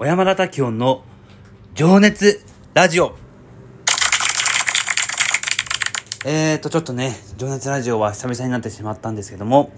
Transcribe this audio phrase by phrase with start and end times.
[0.00, 1.02] 小山田滝音の
[1.74, 2.40] 情熱
[2.72, 3.16] ラジオ。
[6.24, 9.72] えーと、ちょっとね、情熱ラジオは久々になってしまったんですけども、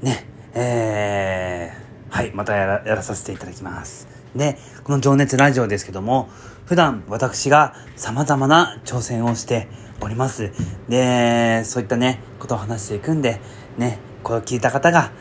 [0.00, 4.08] ね、えー、はい、またやらやらさせていただきます。
[4.34, 6.28] で、この情熱ラジオですけども、
[6.66, 9.68] 普段私が様々な挑戦をして
[10.00, 10.50] おります。
[10.88, 13.40] で、そういったね、ことを話していくんで、
[13.78, 15.12] ね、これを聞いた方が、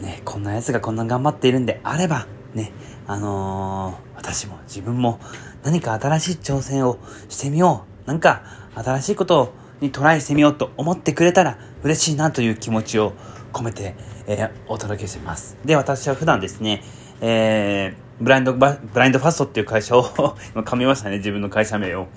[0.00, 2.72] ね、こんな奴がこんな頑張っているんであれば、ね、
[3.06, 5.20] あのー、私も自分も
[5.62, 6.98] 何か新しい挑戦を
[7.28, 8.08] してみよう。
[8.08, 8.42] なんか
[8.74, 13.12] 新しいことにトライしてみようと思ってくれたら嬉しいなという気持ちを
[13.52, 13.94] 込めて、
[14.26, 15.56] えー、お届けします。
[15.64, 16.82] で、私は普段ですね、
[17.20, 20.04] えー、ブラインド、ブラインドファストっていう会社を
[20.54, 22.08] 今噛みましたね、自分の会社名を。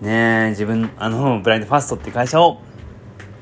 [0.00, 2.60] ね自分、あの、ブラインドファストっていう会社を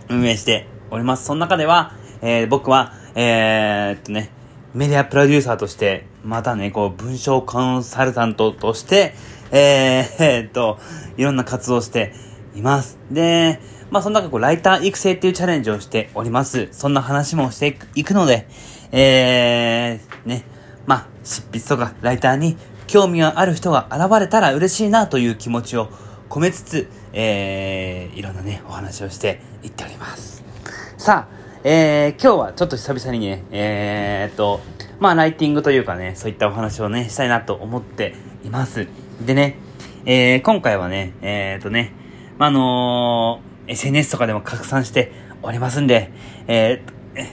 [0.09, 1.24] 運営しております。
[1.24, 4.30] その中では、えー、僕は、えー、っとね、
[4.74, 9.15] メディアプロデューサーとして、またね、こう、文章コンサルタントとして、
[9.51, 10.79] えー、えー、っと、
[11.16, 12.13] いろんな活動をして
[12.55, 12.99] います。
[13.10, 13.60] で、
[13.91, 16.69] まあ、その中、こう、ライター育成っていうチャレンジをしております。
[16.73, 18.46] そんな話もしていくので、
[18.93, 20.45] えー、ね、
[20.87, 25.89] まあ、執筆とかライターに興味がある人が現れたら嬉しいなという気持ちを
[26.29, 30.45] 込めつつ、えー、いろんなね、お話をしていっております。
[30.96, 34.61] さあ、えー、今日はちょっと久々にね、えー、っと、
[35.03, 38.15] まあ、ライティングというかね、そういったお話をね、したいなと思って
[38.45, 38.87] います。
[39.21, 39.57] でね、
[40.05, 41.93] えー、今回はね、えー、とね、
[42.39, 45.11] まあ、あのー、SNS とかでも拡散して
[45.43, 46.13] おりますんで、
[46.47, 47.27] えー、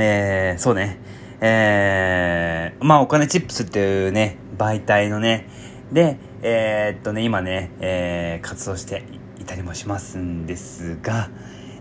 [0.00, 0.98] えー、そうね、
[1.42, 5.46] えー、まあ、お金チップスっていうね、媒体のね、
[5.92, 9.04] で、えー、っとね、今ね、えー、活動して
[9.38, 11.28] いたりもしますんですが、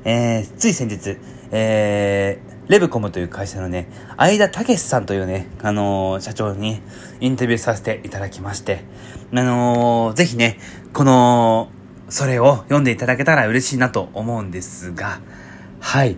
[0.04, 1.18] えー、つい先日、
[1.52, 6.82] えー、レブコムという会社のね、相田武さんというね、あのー、社長に
[7.20, 8.84] インタビューさせていただきまして、
[9.32, 10.58] あのー、ぜひね、
[10.92, 11.70] この、
[12.10, 15.20] それを読んでいただけたら嬉しいなと思うんですが、
[15.80, 16.18] はい。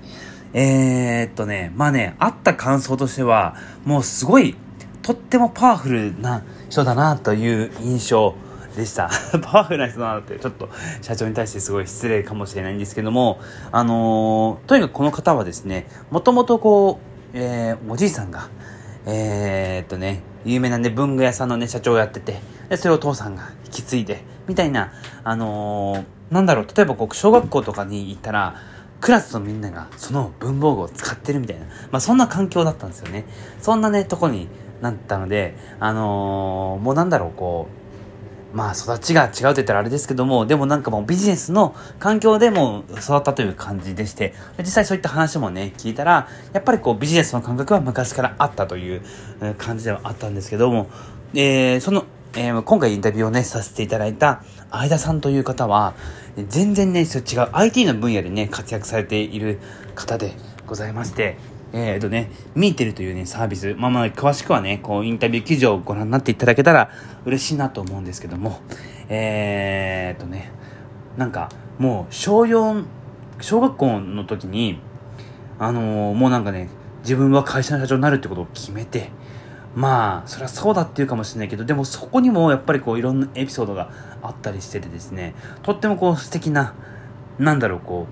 [0.54, 4.56] えー、っとね、まあね、あった感想としては、もうすごい、
[5.02, 8.36] とってもパワフルな人だなという印象
[8.78, 9.10] でした。
[9.42, 10.70] パワフルな人だなって、ちょっと
[11.02, 13.40] 社長に対してすごい失礼かもしれないんですけども、
[13.72, 17.00] あのー、とにかくこの方はですね、もともとこ
[17.34, 18.48] う、えー、おじいさんが、
[19.06, 22.40] えー、っとね、有名なね、文具屋さんのね、社長をやってて、
[22.70, 24.94] で、それをお父さんが引き継いで、みたいな、
[25.24, 28.56] あのー、なんだろう、例えばこう、小学校とかに行ったら、
[29.02, 33.26] クラスのみんながその文房具を使ってるみたいな、まあそんな環境だったんですよね。
[33.62, 34.48] そんなね、とこに
[34.82, 37.87] なったので、あのー、もうなんだろう、こう、
[38.54, 49.02] まあ育ちが違うって言ったらあれですけども、でもなんかもうビジネスの環境でも育ったという感じでして、実際そういった話もね、聞いたら、やっぱりこうビジネスの感覚は昔からあったという
[49.58, 50.90] 感じではあったんですけども、
[51.34, 52.06] えー、その、
[52.36, 55.94] えー、今回インタビューをね、させていただいた相田さんという方は、
[56.48, 59.60] 全然ね、違う IT の分野でね、活躍されている
[59.96, 60.34] 方で
[60.66, 61.38] ございまして、
[61.74, 66.90] えっ、ー、とね、ミーテルというね、サービス、まあまあ、詳しくはね、こう、インタビュー記事をご覧になっていただけたら
[67.26, 68.62] 嬉しいなと思うんですけども、
[69.10, 70.52] えっ、ー、とね、
[71.18, 72.86] なんか、もう、小4、
[73.42, 74.80] 小学校の時に、
[75.60, 76.70] あのー、もうなんかね、
[77.02, 79.10] 自分は会社の社長になるってことを決めて、
[79.76, 83.92] まあ、そりゃそうだっていうかもしれないけど、でもそこにもやっぱりこう、いろんなエピソードが
[84.22, 86.74] あったりしててですね、とってもこう、素敵な、
[87.38, 88.08] なんだろう、こ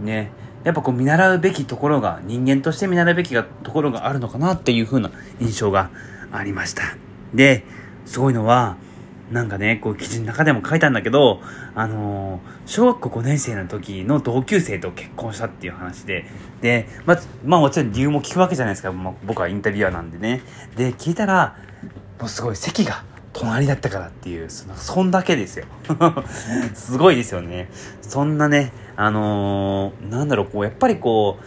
[0.00, 0.30] う、ね、
[0.66, 5.90] やっぱこう見習うべきところが、人間として見習うべきがところがあるのかなっていう風な印象が
[6.32, 6.82] ありました。
[7.32, 7.62] で、
[8.04, 8.76] すごいのは、
[9.30, 11.40] なんかね、こう記事の中でも書いたんだけど、
[11.76, 16.24] あのー、小学校5年生の時の同級生と結婚したっていう話で、
[16.62, 20.42] で、ままあもちろん理由も聞くわけじゃないですか、まあ、僕はインタビュアーなんでね。
[20.76, 21.56] で、聞いたら、
[22.18, 23.04] もうすごい席が
[23.38, 25.66] 隣だったからっていう、そ、そんだけですよ。
[26.74, 27.68] すごいですよね。
[28.00, 31.38] そんなね、あのー、なんだろう、こう、やっぱりこ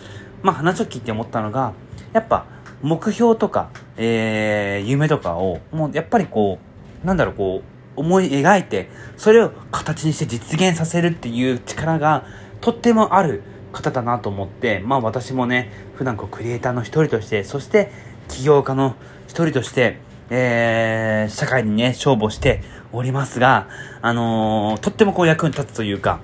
[0.43, 1.73] う、まあ話を聞いて思ったのが、
[2.13, 2.45] やっぱ、
[2.83, 6.59] 目標とか、えー、夢とかを、もうやっぱりこ
[7.03, 7.63] う、なんだろう、こ
[7.97, 12.23] う、思い描いて、それを形にして実現させるっていう力が、
[12.61, 13.41] とってもある
[13.73, 17.91] 方だなと思って、まあ私もね、普段こう、クリエイターの一人として、そして、
[18.27, 18.95] 起業家の
[19.27, 19.97] 一人として、
[20.29, 22.61] えー、社会にね、勝負をして
[22.91, 23.67] おりますが、
[24.01, 26.19] あのー、とってもこう役に立つというか、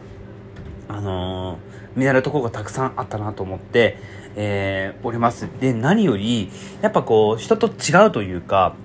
[0.87, 3.97] あのー、見習うところがたくさんあったなと思って、
[4.35, 5.47] えー、おります。
[5.59, 8.75] で、何より、やっぱこう、人と違うというか、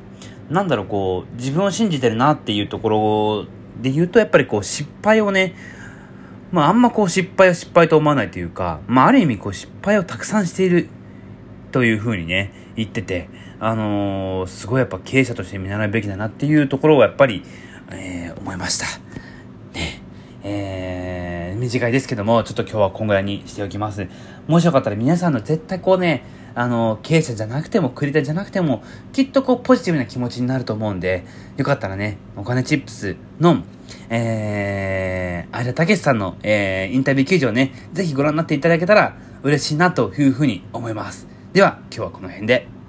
[0.49, 3.45] なんだろう、こう、自分を信じてるなっていうところ
[3.81, 5.55] で言うと、やっぱりこう、失敗をね、
[6.53, 10.89] まあ、あんまこう、失敗を失敗と思わないというか、まあ、ある意味こう、失敗をたくさんしている
[11.73, 13.29] というふうにね、言ってて、
[13.59, 17.43] あのー、すごいやっぱ経営者として見習うべきだなっていうところをやっぱり、
[17.93, 18.87] えー、思いました。
[19.73, 20.03] ね。
[20.43, 24.09] えー、短いですけども、ちょっと今日はこんぐらいにしておきます。
[24.49, 26.25] もしよかったら皆さんの絶対こうね、
[26.55, 28.83] あの、経営者じゃなくても、クリエイターじゃなくても、
[29.13, 31.25] きっとこう、ポジティブな気持ちになると思うんで、
[31.57, 33.63] よかったらね、お金チップスの、
[34.09, 41.40] えー、相田武さんの、えー、インタビュー記事をね、ぜひご覧になっていただけたら嬉しいなというふうに思います。
[41.53, 42.80] では、今日はこの辺で。